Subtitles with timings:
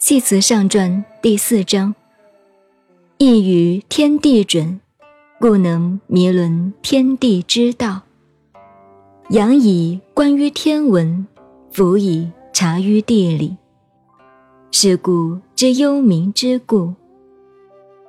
[0.00, 0.90] 戏词上传》
[1.22, 1.94] 第四章：
[3.18, 4.80] 一语天地准，
[5.38, 8.02] 故能迷伦天地之道。
[9.30, 11.24] 仰以观于天文，
[11.70, 13.56] 俯以察于地理。
[14.72, 16.94] 是故之幽冥之故。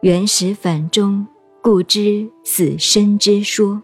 [0.05, 1.25] 原始反中，
[1.63, 3.81] 故知死生之说。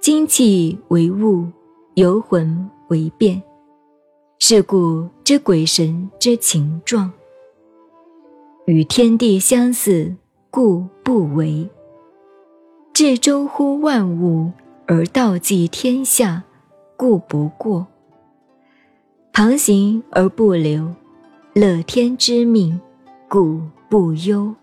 [0.00, 1.44] 精气为物，
[1.96, 3.42] 游魂为变。
[4.38, 7.12] 是故知鬼神之情状，
[8.64, 10.16] 与天地相似，
[10.50, 11.68] 故不为；
[12.94, 14.50] 至周乎万物
[14.86, 16.42] 而道济天下，
[16.96, 17.86] 故不过。
[19.34, 20.94] 旁行而不流，
[21.52, 22.80] 乐天之命，
[23.28, 24.54] 故不忧。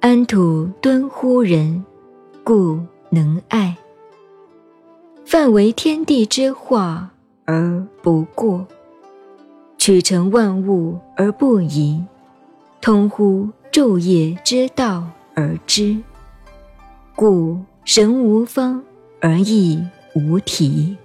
[0.00, 1.84] 安土敦乎人，
[2.44, 2.78] 故
[3.10, 3.76] 能爱。
[5.24, 7.10] 范为天地之化。
[7.46, 8.64] 而不过，
[9.76, 12.00] 取成万物而不移，
[12.80, 15.96] 通乎昼夜之道而知，
[17.16, 18.80] 故神无方
[19.20, 19.84] 而亦
[20.14, 20.96] 无体。